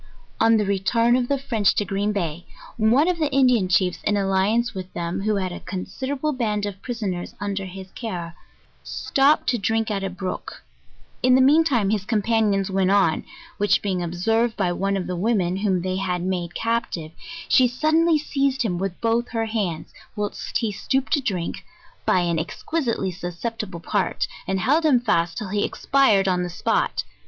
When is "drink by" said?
21.21-22.21